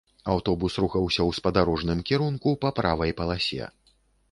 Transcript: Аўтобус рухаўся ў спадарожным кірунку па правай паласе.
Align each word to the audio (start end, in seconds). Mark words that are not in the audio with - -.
Аўтобус 0.35 0.77
рухаўся 0.83 1.17
ў 1.25 1.31
спадарожным 1.41 2.03
кірунку 2.13 2.57
па 2.65 2.73
правай 2.83 3.17
паласе. 3.23 3.71